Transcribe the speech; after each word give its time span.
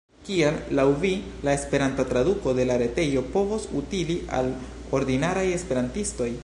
Kial 0.27 0.55
laŭ 0.77 0.85
vi 1.03 1.11
la 1.47 1.53
esperanta 1.57 2.05
traduko 2.13 2.55
de 2.61 2.65
la 2.71 2.79
retejo 2.85 3.25
povos 3.37 3.69
utili 3.83 4.19
al 4.41 4.53
ordinaraj 5.01 5.47
esperantistoj? 5.59 6.33